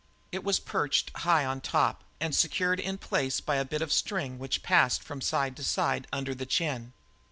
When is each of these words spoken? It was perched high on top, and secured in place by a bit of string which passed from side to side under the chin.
It 0.31 0.43
was 0.43 0.59
perched 0.59 1.11
high 1.17 1.45
on 1.45 1.61
top, 1.61 2.03
and 2.19 2.33
secured 2.33 2.79
in 2.79 2.97
place 2.97 3.39
by 3.39 3.57
a 3.57 3.63
bit 3.63 3.83
of 3.83 3.93
string 3.93 4.39
which 4.39 4.63
passed 4.63 5.03
from 5.03 5.21
side 5.21 5.55
to 5.57 5.63
side 5.63 6.07
under 6.11 6.33
the 6.33 6.47
chin. 6.47 6.93